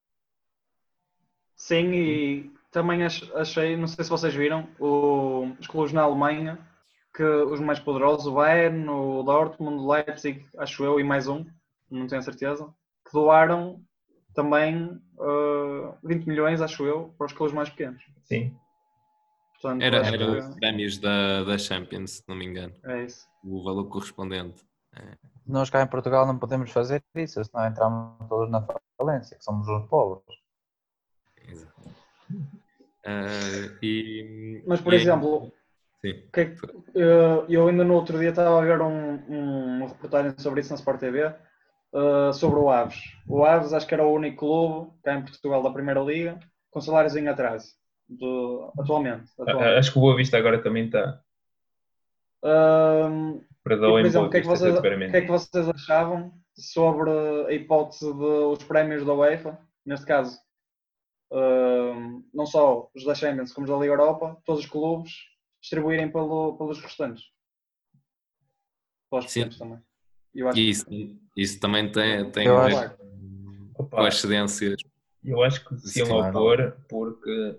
Sim, 1.54 1.92
e 1.92 2.52
também 2.72 3.04
achei, 3.04 3.76
não 3.76 3.86
sei 3.86 4.02
se 4.02 4.10
vocês 4.10 4.34
viram, 4.34 4.68
o, 4.80 5.52
os 5.60 5.68
clubes 5.68 5.92
na 5.92 6.02
Alemanha 6.02 6.56
que 6.56 6.70
que 7.12 7.24
os 7.24 7.60
mais 7.60 7.78
poderosos, 7.78 8.26
o 8.26 8.32
Bayern, 8.32 8.88
o 8.88 9.22
Dortmund, 9.22 9.82
o 9.82 9.90
Leipzig, 9.90 10.46
acho 10.56 10.84
eu, 10.84 11.00
e 11.00 11.04
mais 11.04 11.28
um, 11.28 11.44
não 11.90 12.06
tenho 12.06 12.20
a 12.20 12.24
certeza, 12.24 12.66
que 13.04 13.12
doaram 13.12 13.82
também 14.34 14.86
uh, 15.18 15.94
20 16.04 16.26
milhões, 16.26 16.60
acho 16.60 16.84
eu, 16.86 17.14
para 17.18 17.26
os 17.26 17.32
clubes 17.32 17.54
mais 17.54 17.68
pequenos. 17.68 18.02
Sim. 18.24 18.56
Portanto, 19.60 19.82
Era, 19.82 19.96
era 19.98 20.16
que 20.16 20.24
os 20.24 20.54
prémios 20.56 20.98
da, 20.98 21.44
da 21.44 21.58
Champions, 21.58 22.12
se 22.12 22.24
não 22.28 22.36
me 22.36 22.46
engano. 22.46 22.74
é 22.84 23.04
isso. 23.04 23.28
O 23.44 23.62
valor 23.62 23.84
correspondente. 23.88 24.64
Nós 25.46 25.68
cá 25.70 25.82
em 25.82 25.86
Portugal 25.86 26.26
não 26.26 26.38
podemos 26.38 26.70
fazer 26.70 27.02
isso, 27.14 27.42
senão 27.44 27.66
entramos 27.66 28.16
todos 28.28 28.50
na 28.50 28.66
falência, 28.96 29.36
que 29.36 29.44
somos 29.44 29.66
os 29.68 29.86
pobres. 29.88 30.38
Exato. 31.46 31.90
Ah, 33.04 33.78
e, 33.82 34.62
Mas, 34.66 34.80
por 34.80 34.92
e- 34.92 34.96
exemplo, 34.96 35.52
que 36.00 36.40
é 36.40 36.42
eh, 36.94 37.44
eu 37.48 37.68
ainda 37.68 37.84
no 37.84 37.94
outro 37.94 38.18
dia 38.18 38.30
estava 38.30 38.58
a 38.58 38.64
ver 38.64 38.80
um, 38.80 39.14
um- 39.28 39.76
uma 39.78 39.88
reportagem 39.88 40.34
sobre 40.38 40.60
isso 40.60 40.70
na 40.70 40.76
Sport 40.76 41.00
TV, 41.00 41.34
eh, 41.94 42.32
sobre 42.32 42.58
o 42.60 42.70
Aves. 42.70 42.98
O 43.28 43.44
Aves 43.44 43.72
acho 43.72 43.86
que 43.86 43.94
era 43.94 44.06
o 44.06 44.12
único 44.12 44.38
clube 44.46 44.92
cá 45.02 45.14
em 45.14 45.22
Portugal 45.22 45.62
da 45.62 45.70
Primeira 45.72 46.00
Liga 46.00 46.38
com 46.70 46.80
salários 46.80 47.16
em 47.16 47.26
atraso, 47.28 47.74
de- 48.08 48.24
atualmente. 48.78 49.30
A- 49.38 49.42
atualmente. 49.42 49.74
a- 49.74 49.78
Acho 49.78 49.92
que 49.92 49.98
o 49.98 50.02
Boa 50.02 50.16
Vista 50.16 50.36
agora 50.38 50.62
também 50.62 50.86
está. 50.86 51.20
E, 52.42 53.40
Perdoem, 53.62 54.02
por 54.02 54.06
exemplo, 54.06 54.26
o 54.28 54.30
que, 54.30 54.36
é 54.38 54.40
que 54.40 54.46
vocês, 54.46 54.74
o 54.78 54.80
que 54.82 55.16
é 55.16 55.20
que 55.20 55.26
vocês 55.28 55.68
achavam 55.68 56.32
sobre 56.54 57.10
a 57.48 57.52
hipótese 57.52 58.12
dos 58.12 58.62
prémios 58.64 59.04
da 59.04 59.12
UEFA, 59.12 59.58
neste 59.84 60.06
caso, 60.06 60.38
ahm, 61.32 62.22
não 62.32 62.46
só 62.46 62.88
os 62.94 63.04
da 63.04 63.14
Champions 63.14 63.52
como 63.52 63.64
os 63.66 63.70
da 63.70 63.76
Liga 63.78 63.92
Europa, 63.92 64.40
todos 64.44 64.64
os 64.64 64.70
clubes 64.70 65.12
distribuírem 65.60 66.10
pelo, 66.10 66.56
pelos 66.56 66.80
restantes? 66.80 67.24
Pelos 69.10 69.30
Sim. 69.30 69.48
também. 69.50 69.78
Eu 70.34 70.48
acho 70.48 70.58
E 70.58 70.70
isso, 70.70 70.86
isso 71.36 71.60
também 71.60 71.90
tem, 71.90 72.30
tem 72.30 72.46
Eu 72.46 72.58
a 72.58 72.66
ver 72.66 72.96
com 73.74 73.96
as 73.96 74.14
excedências. 74.14 74.80
Eu 75.24 75.42
acho 75.42 75.64
que 75.68 75.76
se 75.78 75.98
iam 75.98 76.08
Claro. 76.08 76.38
opor 76.38 76.76
porque 76.88 77.58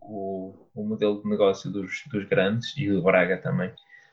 o, 0.00 0.54
o 0.74 0.84
modelo 0.84 1.22
de 1.22 1.28
negócio 1.28 1.70
dos, 1.70 2.02
dos 2.10 2.24
grandes 2.28 2.76
e 2.76 2.88
do 2.88 3.02
Braga 3.02 3.38
também 3.38 3.72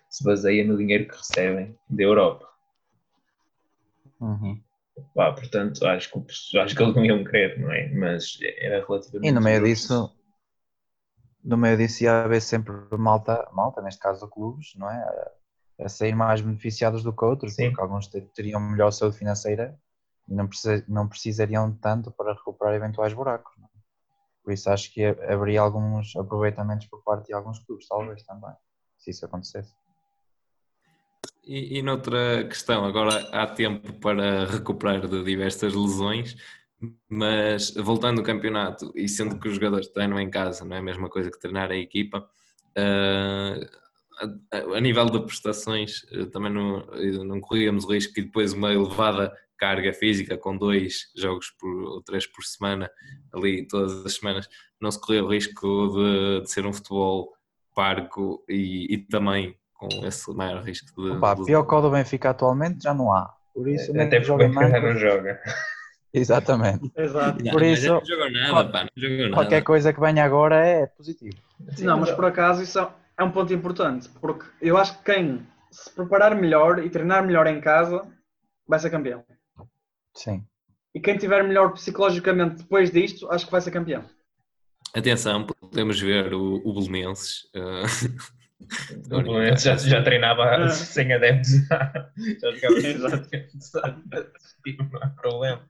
se 0.10 0.24
baseia 0.24 0.66
no 0.66 0.78
dinheiro 0.78 1.08
que 1.08 1.16
recebem 1.16 1.76
da 1.90 2.04
Europa. 2.04 2.48
Uhum. 4.20 4.62
Pá, 5.16 5.32
portanto, 5.34 5.86
acho 5.88 6.12
que, 6.12 6.58
acho 6.60 6.76
que 6.76 6.84
eles 6.84 6.96
não 6.96 7.06
iam 7.06 7.24
querer, 7.24 7.60
não 7.60 7.72
é? 7.72 7.90
Mas 7.90 8.38
era 8.42 8.86
relativamente. 8.86 9.30
E 9.30 9.32
no 9.32 9.42
meio 9.42 9.66
justo. 9.66 9.88
disso, 9.88 10.16
no 11.44 11.58
meio 11.58 11.78
disso 11.78 12.04
ia 12.04 12.24
haver 12.24 12.42
sempre 12.42 12.74
malta, 12.98 13.50
malta, 13.54 13.82
neste 13.82 14.00
caso 14.02 14.30
clubes, 14.30 14.76
não 14.76 14.90
é? 14.90 15.32
A, 15.84 15.90
sair 15.90 16.16
mais 16.16 16.42
beneficiados 16.42 17.04
do 17.04 17.12
que 17.14 17.26
outros, 17.26 17.56
Sim. 17.56 17.68
porque 17.70 17.82
alguns 17.82 18.08
te- 18.08 18.22
teriam 18.34 18.60
melhor 18.60 18.92
saúde 18.92 19.18
financeira 19.18 19.78
e 20.28 20.34
não, 20.36 20.48
precisa- 20.48 20.84
não 20.88 21.08
precisariam 21.08 21.72
de 21.72 21.78
tanto 21.80 22.12
para 22.12 22.34
recuperar 22.34 22.74
eventuais 22.76 23.14
buracos. 23.14 23.54
não 23.58 23.66
é? 23.66 23.70
Por 24.44 24.54
isso 24.54 24.70
acho 24.70 24.94
que 24.94 25.04
ha- 25.04 25.34
haveria 25.34 25.62
alguns 25.62 26.16
aproveitamentos 26.16 26.88
por 26.88 27.04
parte 27.04 27.28
de 27.28 27.34
alguns 27.34 27.60
clubes, 27.60 27.88
talvez 27.88 28.24
também, 28.24 28.54
se 28.98 29.12
isso 29.12 29.26
acontecesse. 29.26 29.74
E, 31.44 31.80
e 31.80 31.82
noutra 31.82 32.48
questão, 32.48 32.86
agora 32.86 33.28
há 33.32 33.48
tempo 33.48 33.94
para 33.94 34.46
recuperar 34.46 35.08
de 35.08 35.24
diversas 35.24 35.74
lesões, 35.74 36.36
mas 37.10 37.72
voltando 37.76 38.20
ao 38.20 38.26
campeonato 38.26 38.92
e 38.96 39.08
sendo 39.10 39.40
que 39.40 39.48
os 39.48 39.56
jogadores 39.56 39.88
treinam 39.88 40.20
em 40.20 40.30
casa, 40.30 40.64
não 40.66 40.76
é 40.76 40.80
a 40.80 40.84
mesma 40.84 41.10
coisa 41.10 41.32
que 41.32 41.40
treinar 41.40 41.72
a 41.72 41.76
equipa, 41.76 42.28
ah, 42.78 43.56
a, 44.76 44.80
nível 44.82 45.06
de 45.06 45.20
prestações 45.22 46.06
eh, 46.12 46.26
também 46.26 46.52
não, 46.52 46.80
eh, 46.94 47.24
não 47.24 47.40
corríamos 47.40 47.86
o 47.86 47.92
risco 47.92 48.14
que 48.14 48.22
depois 48.22 48.54
uma 48.54 48.72
elevada 48.74 49.32
carga 49.58 49.94
física 49.94 50.38
com 50.38 50.58
dois 50.58 51.12
jogos 51.16 51.52
por, 51.60 51.70
ou 51.84 52.02
três 52.02 52.26
por 52.26 52.44
semana, 52.44 52.90
ali 53.34 53.68
todas 53.68 54.06
as 54.06 54.16
semanas, 54.16 54.48
não 54.82 54.90
se 54.92 55.00
corria 55.00 55.24
o 55.24 55.28
risco 55.28 55.88
de, 55.90 56.42
de 56.42 56.52
ser 56.52 56.66
um 56.66 56.74
futebol 56.74 57.32
parco 57.76 58.44
e, 58.50 58.94
e 58.94 58.98
também 58.98 59.56
com 59.74 59.88
esse 60.06 60.32
maior 60.34 60.64
risco 60.64 61.02
de. 61.02 61.12
Opa, 61.12 61.36
de- 61.36 61.46
pior 61.46 61.64
que 61.64 61.76
o 61.76 61.82
do 61.82 61.92
Benfica 61.92 62.30
atualmente 62.32 62.84
já 62.84 62.94
não 62.94 63.12
há. 63.14 63.34
Por 63.54 63.68
isso, 63.68 63.92
mesmo 63.94 64.08
Até 64.08 64.20
que 64.22 64.28
porque 64.28 64.50
já 64.54 64.80
não 64.80 64.98
joga. 64.98 65.40
Exatamente. 66.14 66.92
Exato. 66.96 67.44
Não, 67.44 67.52
por 67.52 67.64
isso- 67.64 67.88
não 67.88 68.06
jogou 68.06 68.32
nada, 68.32 68.70
pá, 68.70 68.84
não 68.84 68.90
jogou 68.96 69.18
nada. 69.18 69.34
Qualquer 69.36 69.64
coisa 69.64 69.94
que 69.94 70.00
venha 70.00 70.24
agora 70.26 70.56
é 70.66 70.86
positivo. 70.88 71.38
Não, 71.80 72.00
mas 72.00 72.12
por 72.12 72.26
acaso 72.26 72.62
isso 72.64 72.80
é- 73.22 73.24
é 73.24 73.26
um 73.26 73.32
ponto 73.32 73.54
importante, 73.54 74.10
porque 74.20 74.46
eu 74.62 74.78
acho 74.78 74.98
que 75.00 75.14
quem 75.14 75.46
se 75.72 75.90
preparar 75.94 76.36
melhor 76.36 76.80
e 76.84 76.90
treinar 76.90 77.26
melhor 77.26 77.48
em 77.48 77.62
casa 77.62 78.02
vai 78.68 78.80
ser 78.80 78.90
campeão. 78.90 79.24
Sim. 80.16 80.46
E 80.94 81.00
quem 81.00 81.18
tiver 81.18 81.44
melhor 81.44 81.72
psicologicamente 81.74 82.64
depois 82.64 82.92
disto, 82.92 83.30
acho 83.32 83.46
que 83.46 83.52
vai 83.52 83.62
ser 83.62 83.72
campeão. 83.72 84.04
Atenção, 84.94 85.46
podemos 85.46 86.00
ver 86.02 86.34
o, 86.34 86.56
o 86.66 86.74
Belenenses. 86.74 87.50
eh, 87.56 87.84
O 89.12 89.22
Belenenses 89.24 89.64
já, 89.64 89.76
já 89.78 90.04
treinava 90.04 90.44
Ah. 90.44 90.70
sem 90.70 91.12
adeptos. 91.14 91.52
já 91.68 92.52
jogava 92.52 92.82
sem 92.82 92.96
adeptos. 93.06 93.72
Não 94.92 95.02
há 95.02 95.08
problema. 95.10 95.66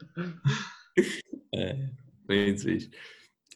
É, 1.55 1.89
foi 2.25 2.45
muito 2.47 2.89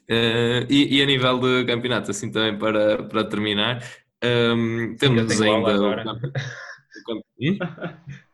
Eh, 0.07 0.65
e, 0.69 0.97
e 0.97 1.01
a 1.01 1.05
nível 1.05 1.39
de 1.39 1.65
campeonato, 1.65 2.11
assim 2.11 2.31
também 2.31 2.57
para, 2.57 3.03
para 3.03 3.23
terminar, 3.23 3.83
ehm, 4.21 4.95
temos 4.95 5.41
ainda. 5.41 6.03
Hum? 7.39 7.57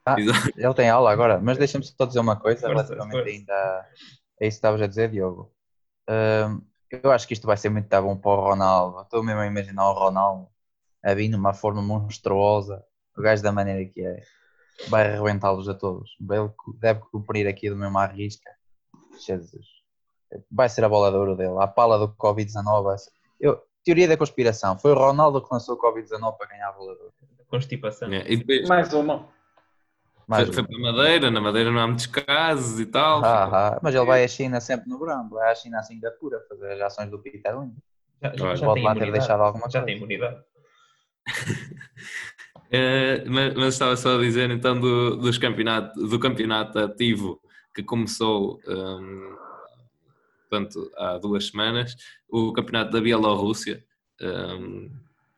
Ah. 0.05 0.15
Ele 0.55 0.73
tem 0.75 0.89
aula 0.89 1.11
agora, 1.11 1.39
mas 1.41 1.57
deixa-me 1.57 1.83
só 1.83 2.05
dizer 2.05 2.19
uma 2.19 2.35
coisa 2.35 2.67
Força, 2.67 2.93
relativamente 2.93 3.29
ainda 3.29 3.53
a 3.53 3.85
é 4.41 4.47
isso 4.47 4.55
que 4.55 4.57
estavas 4.57 4.81
a 4.81 4.87
dizer, 4.87 5.11
Diogo. 5.11 5.53
Ahm, 6.07 6.61
eu 6.89 7.11
acho 7.11 7.27
que 7.27 7.33
isto 7.33 7.45
vai 7.45 7.55
ser 7.55 7.69
muito 7.69 7.87
bom 8.01 8.17
para 8.17 8.31
o 8.31 8.43
Ronaldo. 8.43 9.01
Estou 9.01 9.23
mesmo 9.23 9.39
a 9.39 9.45
imaginar 9.45 9.87
o 9.87 9.93
Ronaldo 9.93 10.47
a 11.03 11.13
vir 11.13 11.29
numa 11.29 11.53
forma 11.53 11.81
monstruosa, 11.81 12.83
o 13.15 13.21
gajo 13.21 13.43
da 13.43 13.51
maneira 13.51 13.85
que 13.85 14.01
é, 14.01 14.23
vai 14.89 15.13
arrebentá-los 15.13 15.69
a 15.69 15.75
todos. 15.75 16.17
Ele 16.19 16.51
deve 16.79 17.01
cumprir 17.11 17.47
aqui 17.47 17.69
do 17.69 17.75
mesmo 17.75 17.99
à 17.99 18.07
risca. 18.07 18.49
Jesus. 19.23 19.80
Vai 20.51 20.69
ser 20.69 20.83
a 20.83 20.89
bola 20.89 21.11
de 21.11 21.17
ouro 21.17 21.35
dele. 21.35 21.55
A 21.59 21.67
pala 21.67 21.97
do 21.99 22.09
Covid-19. 22.09 22.83
vai 22.83 22.97
ser- 22.97 23.11
Eu, 23.39 23.61
teoria 23.83 24.07
da 24.07 24.17
conspiração. 24.17 24.77
Foi 24.77 24.91
o 24.91 24.95
Ronaldo 24.95 25.41
que 25.41 25.47
lançou 25.51 25.75
o 25.75 25.79
Covid-19 25.81 26.37
para 26.37 26.47
ganhar 26.47 26.69
a 26.69 26.71
bola 26.73 26.95
de 26.95 27.01
ouro. 27.01 27.13
Constipação. 27.47 28.11
É, 28.13 28.23
depois 28.23 28.67
Mais 28.69 28.93
uma. 28.93 29.27
Mais 30.27 30.45
foi, 30.45 30.53
foi 30.53 30.63
para 30.63 30.77
a 30.77 30.79
Madeira, 30.93 31.31
na 31.31 31.41
Madeira 31.41 31.71
não 31.71 31.81
há 31.81 31.87
muitos 31.87 32.05
casos 32.05 32.79
e 32.79 32.85
tal. 32.85 33.23
Ah, 33.25 33.73
ah, 33.75 33.79
mas 33.81 33.93
ele 33.93 34.05
vai 34.05 34.23
à 34.23 34.27
China 34.27 34.61
sempre 34.61 34.87
no 34.89 34.97
verão, 34.97 35.27
vai 35.29 35.51
à 35.51 35.55
China 35.55 35.79
assim 35.79 35.99
da 35.99 36.09
pura, 36.11 36.39
fazer 36.47 36.71
as 36.73 36.81
ações 36.81 37.09
do 37.09 37.19
Peter 37.19 37.59
Lim. 37.59 37.75
Já, 38.21 38.29
já, 38.35 38.55
já 38.55 38.65
pode 38.67 38.75
tem 38.75 38.83
lá 38.85 38.93
ter 38.93 38.97
imunidade. 38.99 39.11
deixado 39.11 39.41
alguma 39.41 39.65
Já 39.69 39.81
coisa. 39.81 39.85
tem 39.87 39.97
imunidade. 39.97 40.41
Eh, 42.71 43.23
mas, 43.27 43.53
mas 43.55 43.73
estava 43.73 43.97
só 43.97 44.15
a 44.15 44.19
dizer 44.19 44.49
então 44.51 44.79
do, 44.79 45.17
dos 45.17 45.37
campeonato, 45.37 45.99
do 46.07 46.19
campeonato 46.19 46.79
ativo 46.79 47.41
que 47.73 47.83
começou 47.83 48.59
ehm, 48.67 49.35
portanto, 50.51 50.91
há 50.97 51.17
duas 51.17 51.47
semanas, 51.47 51.95
o 52.29 52.51
campeonato 52.51 52.91
da 52.91 52.99
Bielorrússia 52.99 53.83
ehm, 54.19 54.89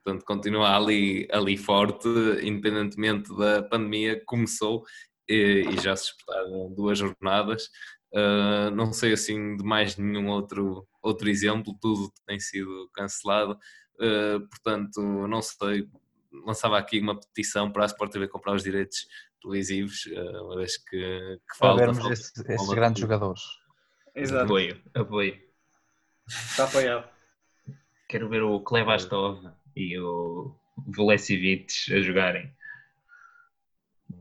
portanto, 0.04 0.26
continua 0.26 0.76
ali, 0.76 1.28
ali 1.32 1.56
forte, 1.56 2.08
independentemente 2.42 3.36
da 3.38 3.64
pandemia, 3.64 4.22
começou 4.26 4.84
e, 5.30 5.66
e 5.70 5.82
já 5.82 5.96
se 5.96 6.08
disputaram 6.08 6.74
duas 6.74 6.98
jornadas. 6.98 7.70
Uh, 8.12 8.70
não 8.76 8.92
sei 8.94 9.14
assim 9.14 9.56
de 9.56 9.64
mais 9.64 9.98
nenhum 9.98 10.28
outro, 10.30 10.86
outro 11.02 11.30
exemplo, 11.30 11.76
tudo 11.82 12.12
tem 12.28 12.40
sido 12.40 12.90
cancelado. 12.94 13.58
Uh, 13.96 14.46
portanto, 14.50 15.02
não 15.02 15.42
sei, 15.42 15.88
lançava 16.46 16.78
aqui 16.78 17.00
uma 17.00 17.18
petição 17.20 17.72
para 17.72 17.84
a 17.84 17.88
Sport 17.88 18.12
TV 18.12 18.28
comprar 18.28 18.54
os 18.54 18.64
direitos 18.64 19.08
televisivos, 19.42 20.06
uh, 20.08 20.46
uma 20.46 20.58
vez 20.58 20.78
que, 20.78 20.98
que 21.00 21.58
Para 21.60 21.70
falta. 21.70 21.82
vermos 21.82 21.98
falta- 22.00 22.14
esses, 22.54 22.70
grandes 22.70 23.02
jogadores. 23.02 23.42
Exato. 24.16 24.44
Apoio, 24.46 24.82
apoio. 24.94 25.40
Está 26.28 26.66
apoiado. 26.66 27.08
Quero 28.08 28.30
ver 28.30 28.44
o 28.44 28.60
Klevastov 28.60 29.44
e 29.76 29.98
o 30.00 30.56
Velesivic 30.88 31.72
a 31.94 32.00
jogarem. 32.02 32.54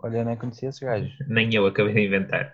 Olha, 0.03 0.19
eu 0.19 0.25
nem 0.25 0.37
conhecia 0.37 0.69
esses 0.71 0.81
gajos. 0.81 1.13
Nem 1.29 1.55
eu 1.55 1.67
acabei 1.67 1.93
de 1.95 2.01
inventar. 2.07 2.53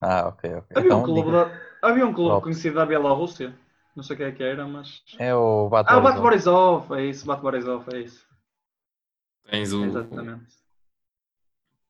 Ah, 0.00 0.28
ok, 0.28 0.54
ok. 0.54 0.76
Havia 0.76 0.86
Então, 0.86 1.00
um 1.00 1.04
clube, 1.04 1.20
diga- 1.30 1.44
da... 1.44 1.88
Havia 1.88 2.06
um 2.06 2.14
clube 2.14 2.42
conhecido 2.42 2.76
da 2.76 2.86
Bielorrússia. 2.86 3.54
Não 3.94 4.02
sei 4.02 4.16
quem 4.16 4.26
é 4.26 4.32
que 4.32 4.42
era, 4.42 4.66
mas. 4.66 5.02
É 5.18 5.34
o 5.34 5.68
Bato 5.68 5.90
Ah, 5.90 5.98
o 5.98 6.02
Bate 6.02 6.18
Borisov. 6.20 6.88
Borisov, 6.88 6.98
é 7.00 7.06
isso, 7.06 7.26
Bate 7.26 7.42
Borisov, 7.42 7.94
é 7.94 8.00
isso. 8.00 8.26
Tens 9.48 9.72
o, 9.72 9.84
Exatamente. 9.84 10.46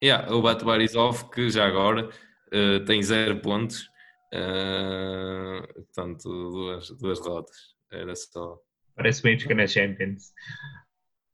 Yeah, 0.03 0.31
o 0.35 0.43
Bato 0.43 0.65
Barisov, 0.67 1.31
que 1.31 1.49
já 1.49 1.67
agora 1.67 2.09
uh, 2.53 2.85
tem 2.85 3.03
zero 3.03 3.41
pontos, 3.41 3.89
uh, 4.35 5.73
portanto, 5.75 6.29
duas, 6.29 6.91
duas 6.91 7.21
derrotas. 7.21 7.57
Era 7.91 8.15
só. 8.17 8.59
Parece 8.97 9.23
bem 9.23 9.39
ficar 9.39 9.55
na 9.55 9.67
Champions. 9.67 10.33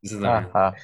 Exatamente. 0.02 0.50
Ah, 0.54 0.68
ah. 0.68 0.76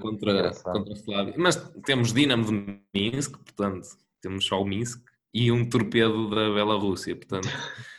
Contra, 0.00 0.52
contra 0.62 0.94
Slavia. 0.94 1.34
Mas 1.36 1.56
temos 1.84 2.12
Dinamo 2.12 2.44
de 2.44 2.80
Minsk, 2.94 3.32
portanto, 3.38 3.88
temos 4.20 4.46
só 4.46 4.62
o 4.62 4.64
Minsk 4.64 5.02
e 5.34 5.50
um 5.50 5.68
torpedo 5.68 6.30
da 6.30 6.50
Bielorrússia, 6.54 7.16
portanto. 7.16 7.48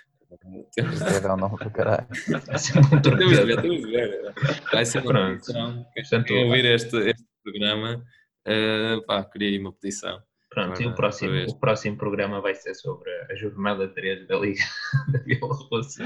Temos 0.76 1.00
de 1.00 1.66
do 1.66 1.72
caralho. 1.72 2.08
Vai 2.46 2.60
ser 2.60 2.78
um 2.80 2.82
Temos 2.90 3.02
torpedo. 3.02 3.62
temos 3.62 3.82
de 3.82 3.92
ver. 3.92 4.34
Vai 4.72 4.86
ser 4.86 5.00
uma 5.00 5.12
Pronto. 5.12 5.36
petição. 5.36 5.86
Portanto, 5.94 6.26
Quem 6.26 6.46
ouvir 6.46 6.66
este, 6.66 6.98
este 6.98 7.26
programa, 7.44 8.06
eh, 8.46 9.02
pá, 9.08 9.24
queria 9.24 9.50
aí 9.50 9.60
uma 9.60 9.72
petição. 9.72 10.22
Pronto, 10.58 10.82
e 10.82 10.88
o 10.88 10.96
próximo, 10.96 11.46
o 11.48 11.56
próximo 11.60 11.98
programa 11.98 12.42
vai 12.42 12.56
ser 12.56 12.74
sobre 12.74 13.12
a 13.30 13.36
jornada 13.36 13.88
3 13.88 14.28
da 14.28 14.40
Liga 14.40 14.64
da 15.14 15.20
Bielorrússia. 15.20 16.04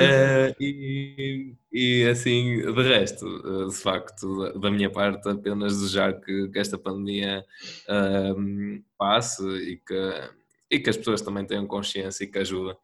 Eh, 0.00 0.54
e, 0.58 1.54
e 1.72 2.08
assim, 2.08 2.56
de 2.58 2.82
resto, 2.82 3.68
de 3.68 3.76
facto, 3.76 4.58
da, 4.58 4.68
minha 4.68 4.90
parte, 4.90 5.28
apenas 5.28 5.78
desejar 5.78 6.20
que, 6.20 6.48
que 6.48 6.58
esta 6.58 6.76
pandemia 6.76 7.44
ehm, 7.88 8.82
passe 8.98 9.46
e 9.46 9.76
que, 9.76 10.30
e 10.72 10.80
que 10.80 10.90
as 10.90 10.96
pessoas 10.96 11.22
também 11.22 11.46
tenham 11.46 11.68
consciência 11.68 12.24
e 12.24 12.26
que 12.26 12.38
ajudem. 12.40 12.76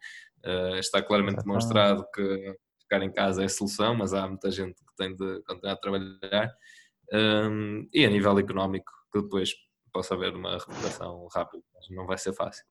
Eh, 0.45 0.79
está 0.79 1.03
claramente 1.03 1.43
demonstrado 1.43 2.07
que 2.15 2.57
ficar 2.93 3.03
em 3.03 3.11
casa 3.11 3.43
é 3.43 3.47
a 3.47 3.49
solução, 3.49 3.95
mas 3.95 4.13
há 4.13 4.29
muita 4.29 4.51
gente 4.51 4.75
que 4.75 4.97
tem 4.97 5.15
de 5.15 5.43
continuar 5.47 5.73
a 5.73 5.77
trabalhar. 5.77 6.55
Ehm, 7.11 7.89
e 7.93 8.05
a 8.05 8.11
nível 8.11 8.39
económico, 8.39 8.93
que 9.11 9.23
depois 9.23 9.51
possa 9.93 10.15
haver 10.15 10.35
uma 10.35 10.59
recuperação 10.59 11.27
rápida, 11.35 11.63
mas 11.75 11.89
não 11.91 12.07
vai 12.07 12.19
ser 12.19 12.33
fácil. 12.35 12.65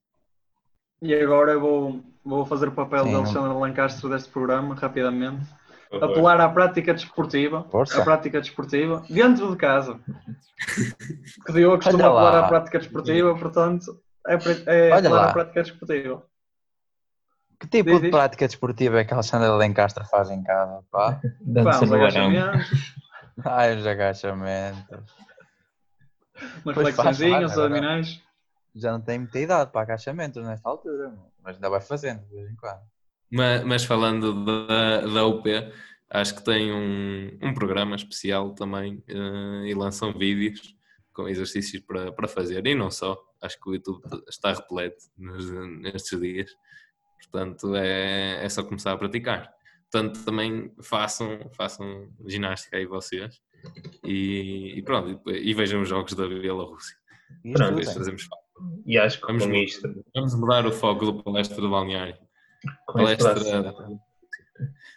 E 1.00 1.14
agora 1.14 1.52
eu 1.52 1.60
vou, 1.60 2.00
vou 2.24 2.46
fazer 2.46 2.68
o 2.68 2.72
papel 2.72 3.04
Sim, 3.04 3.10
de 3.10 3.16
Alexandre 3.16 3.58
Lancastro 3.58 4.08
deste 4.08 4.30
programa, 4.30 4.74
rapidamente. 4.74 5.44
Apelar 5.90 6.40
à 6.40 6.48
prática 6.48 6.94
desportiva. 6.94 7.64
Força. 7.64 8.00
À 8.00 8.04
prática 8.04 8.40
desportiva, 8.40 9.04
dentro 9.10 9.50
de 9.50 9.56
casa. 9.56 9.98
Que 11.44 11.58
eu 11.58 11.76
costumo 11.76 12.06
apelar 12.06 12.44
à 12.44 12.48
prática 12.48 12.78
desportiva, 12.78 13.36
portanto, 13.36 14.00
é, 14.28 14.34
é 14.66 14.92
Olha 14.92 14.98
apelar 14.98 15.10
lá. 15.10 15.30
à 15.30 15.32
prática 15.32 15.62
desportiva. 15.64 16.24
Que 17.62 17.68
tipo 17.68 17.90
Diz, 17.90 17.98
de 17.98 18.02
diz. 18.02 18.10
prática 18.10 18.46
desportiva 18.46 19.00
é 19.00 19.04
que 19.04 19.12
a 19.12 19.16
Alexandra 19.16 19.54
Lencastre 19.56 20.04
faz 20.08 20.30
em 20.30 20.42
casa, 20.42 20.82
pá? 20.90 21.20
Dança 21.40 21.84
arame. 21.84 21.94
agachamentos, 21.94 22.94
Ai, 23.44 23.76
os 23.78 23.86
agachamentos. 23.86 25.14
umas 26.64 26.74
flexõezinhas, 26.76 27.52
abdominais. 27.52 28.20
Já 28.74 28.90
não 28.92 29.00
tem 29.00 29.18
muita 29.20 29.38
idade 29.38 29.70
para 29.70 29.82
agachamentos 29.82 30.42
nesta 30.44 30.68
altura, 30.68 31.12
mas 31.42 31.54
ainda 31.56 31.70
vai 31.70 31.80
fazendo 31.80 32.20
de 32.26 32.34
vez 32.34 32.50
em 32.50 32.56
quando. 32.56 32.80
Mas, 33.30 33.64
mas 33.64 33.84
falando 33.84 34.44
da, 34.44 35.00
da 35.06 35.24
UP, 35.26 35.46
acho 36.10 36.34
que 36.34 36.42
tem 36.44 36.72
um, 36.72 37.38
um 37.42 37.54
programa 37.54 37.94
especial 37.96 38.54
também 38.54 39.02
eh, 39.08 39.66
e 39.68 39.74
lançam 39.74 40.12
vídeos 40.12 40.74
com 41.14 41.28
exercícios 41.28 41.82
para, 41.84 42.10
para 42.12 42.26
fazer. 42.26 42.66
E 42.66 42.74
não 42.74 42.90
só, 42.90 43.16
acho 43.42 43.58
que 43.60 43.70
o 43.70 43.74
YouTube 43.74 44.02
está 44.28 44.52
repleto 44.52 44.96
nos- 45.16 45.50
nestes 45.80 46.18
dias. 46.20 46.50
Portanto, 47.30 47.74
é, 47.76 48.44
é 48.44 48.48
só 48.48 48.62
começar 48.62 48.92
a 48.92 48.96
praticar. 48.98 49.52
Portanto, 49.90 50.24
também 50.24 50.72
façam, 50.82 51.50
façam 51.56 52.08
ginástica 52.26 52.76
aí 52.76 52.86
vocês. 52.86 53.40
E, 54.04 54.74
e 54.76 54.82
pronto, 54.82 55.20
e, 55.30 55.50
e 55.50 55.54
vejam 55.54 55.82
os 55.82 55.88
jogos 55.88 56.14
da 56.14 56.26
Bielorrússia. 56.26 56.96
E 57.44 57.52
Pronto, 57.52 57.84
fazemos. 57.84 58.28
E 58.86 58.98
acho 58.98 59.20
que 59.20 59.26
Vamos, 59.26 59.44
com 59.44 59.50
mu- 59.50 59.56
isto, 59.56 60.04
vamos 60.14 60.34
mudar 60.34 60.66
o 60.66 60.72
foco 60.72 61.04
do 61.06 61.22
palestra 61.22 61.60
do 61.60 61.70
balneário. 61.70 62.16
com 62.86 62.92
Palestra. 62.94 63.34
dá-se- 63.34 63.98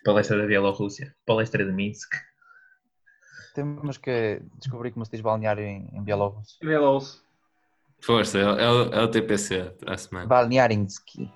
palestra 0.04 0.38
da 0.38 0.46
Bielorrússia, 0.46 1.16
palestra 1.26 1.66
de 1.66 1.72
Minsk. 1.72 2.12
Temos 3.54 3.98
que 3.98 4.42
descobrir 4.60 4.92
como 4.92 5.06
se 5.06 5.12
diz 5.12 5.22
balneário 5.22 5.64
em, 5.64 5.90
em 5.94 6.04
Bielorrusso. 6.04 6.58
Bielorrusso. 6.62 7.24
Força, 8.02 8.38
é, 8.38 8.46
o- 8.46 8.60
é, 8.60 8.72
o- 8.72 8.94
é 8.94 9.04
o 9.04 9.08
TPC 9.10 9.72
para 9.80 9.94
a 9.94 9.98
semana. 9.98 10.28
Balnearinski. 10.28 11.32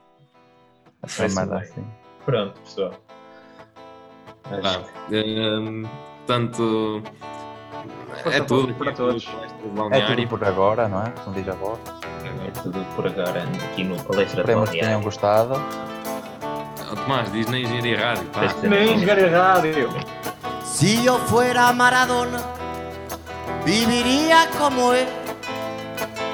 Que 1.08 1.24
é 1.24 1.30
mais 1.30 1.52
assim. 1.52 1.86
Pronto, 2.26 2.60
pessoal. 2.62 2.94
Acho 4.52 4.62
Vá. 4.62 4.82
Hum, 5.12 5.86
Portanto, 6.30 7.02
é 8.26 8.40
tudo 8.42 8.74
para 8.76 8.92
todos. 8.92 9.28
É 9.92 10.02
tudo 10.16 10.28
por 10.28 10.44
agora, 10.44 10.88
não 10.88 11.02
é? 11.02 11.10
Como 11.24 11.36
diz 11.36 11.48
a 11.50 11.54
voz. 11.54 11.80
que 12.22 12.48
é 12.48 12.52
tudo 12.62 12.86
por 12.96 13.08
agora 13.08 13.44
aqui 13.72 13.84
no 13.84 13.96
palestra 14.04 14.36
de 14.36 14.42
Esperemos 14.42 14.70
que 14.70 14.80
tenham 14.80 15.02
gostado. 15.02 15.56
Oh, 16.92 16.96
Tomás, 16.96 17.32
diz 17.32 17.48
na 17.48 17.58
engenharia 17.60 18.00
rádio. 18.00 18.26
Pá. 18.28 18.42
Nem 18.62 18.94
engenharia 18.94 19.30
rádio. 19.30 19.90
Si 20.64 21.04
yo 21.04 21.18
fuera 21.18 21.74
Maradona, 21.74 22.40
viviría 23.66 24.48
como 24.58 24.94
él. 24.94 25.08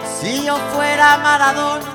Si 0.03 0.45
yo 0.45 0.57
fuera 0.73 1.17
Maradona, 1.19 1.94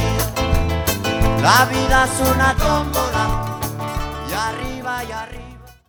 La 1.41 1.65
vida 1.65 2.05
es 2.05 2.29
una 2.29 2.53
tómbola 2.55 3.30